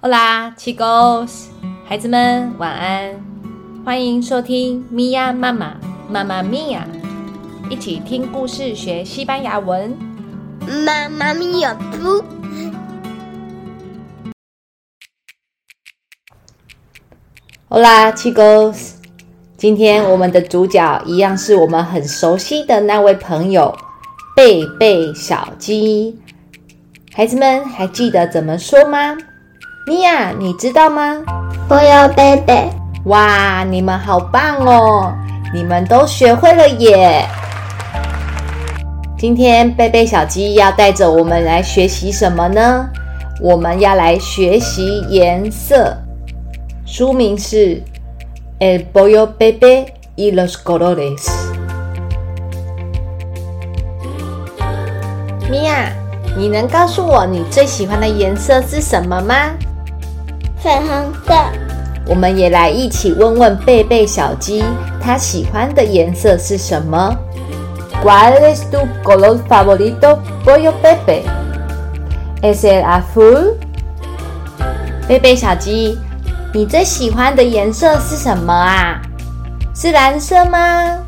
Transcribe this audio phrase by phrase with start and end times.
[0.00, 1.46] Hola, chicos，
[1.84, 3.20] 孩子们晚安，
[3.84, 5.74] 欢迎收听咪呀妈妈
[6.08, 6.86] 妈妈咪呀，
[7.68, 9.92] 一起听故事学西班牙文。
[10.86, 12.22] 妈妈咪呀不
[17.68, 18.92] ，Hola, chicos，
[19.56, 23.76] 今天我们的主角一样是我们很熟悉的那位朋友
[24.36, 26.20] 贝贝小鸡。
[27.12, 29.16] 孩子们还记得怎么说吗？
[29.88, 31.16] 米娅，你知道吗？
[31.70, 32.68] 我要贝贝。
[33.04, 35.14] 哇，你们好棒哦！
[35.54, 37.26] 你们都学会了耶！
[39.16, 42.86] 今天贝贝小鸡要带着我们来学习什么呢？
[43.40, 45.96] 我们要来学习颜色。
[46.84, 47.76] 书名是
[48.60, 49.86] 《El pollo bebe
[50.16, 51.16] y los colores》。
[55.50, 55.90] 米娅。
[56.36, 59.34] 你能告诉我你最喜欢的颜色是什么吗？
[60.60, 61.34] 粉红色。
[62.06, 64.64] 我们也来一起问问贝贝小鸡，
[65.00, 67.14] 它喜欢的颜色是什么
[68.02, 71.22] ？¿Cuál es tu color favorito, pollo bebé?
[72.42, 73.54] ¿Es el azul?
[75.06, 75.98] 贝贝小鸡，
[76.54, 79.00] 你最喜欢的颜色是什么啊？
[79.74, 80.98] 是蓝色吗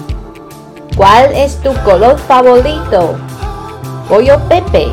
[0.95, 3.15] ¿cuál es tu color favorito?
[4.09, 4.89] Pollo Pepe。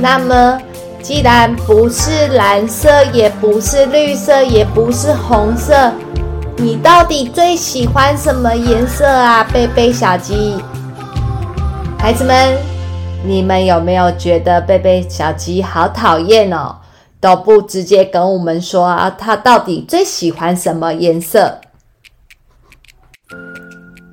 [0.00, 0.58] 那么，
[1.02, 5.92] 既然不是蓝色，也不是绿色，也不是红色，
[6.56, 10.56] 你到底最喜欢什么颜色啊，贝贝小鸡？
[11.98, 12.56] 孩子们。
[13.22, 16.74] 你们有没有觉得贝贝小鸡好讨厌哦？
[17.20, 21.60] 都不直接跟我们说啊，他到底最喜欢什么颜色？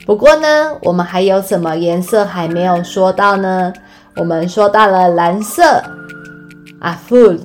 [0.05, 3.73] 不过呢，我们还有什么颜色还没有说到呢？
[4.15, 5.83] 我们说到了蓝色
[6.81, 7.39] ，azul；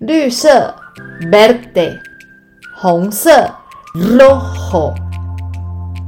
[0.00, 0.74] 绿色
[1.30, 1.98] ，verde；
[2.76, 3.50] 红色
[3.94, 4.94] ，rojo。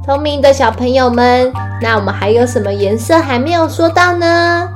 [0.05, 1.51] 聪明的小朋友们。
[1.81, 4.69] 那我们还有什么颜色还没有说到呢？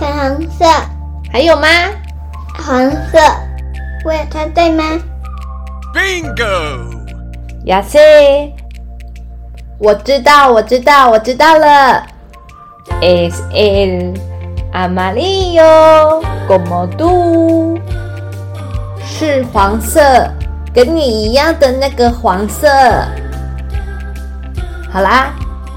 [0.00, 0.64] 粉红色，
[1.30, 1.68] 还有吗？
[2.58, 3.18] 黄色，
[4.04, 4.84] 我猜对吗
[5.94, 6.98] ？Bingo！
[7.64, 7.98] 亚西，
[9.78, 12.02] 我知道，我知道，我知道了。
[13.00, 14.14] Es el
[14.72, 17.80] amarillo como tú，
[19.04, 20.00] 是黄色，
[20.74, 22.68] 跟你一样的那个黄色。
[24.90, 25.32] 好啦。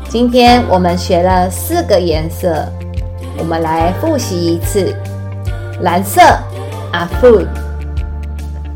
[0.10, 2.68] 今天我们学了四个颜色，
[3.38, 4.94] 我们来复习一次：
[5.80, 6.22] 蓝色
[6.94, 7.46] ，azul；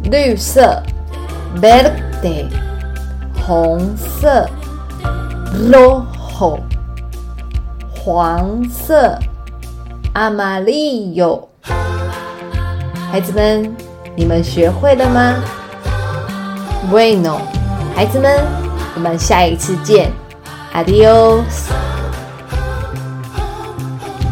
[0.03, 0.81] 绿色
[1.61, 2.45] ，verde；
[3.45, 4.49] 红色
[5.69, 6.59] ，rojo；
[7.93, 9.17] 黄色
[10.13, 11.43] ，amarillo。
[13.11, 13.75] 孩子们，
[14.15, 15.35] 你们学会了吗
[16.91, 17.37] ？Bueno，
[17.95, 18.43] 孩子们，
[18.95, 20.11] 我们下一次见。
[20.73, 21.74] Adiós.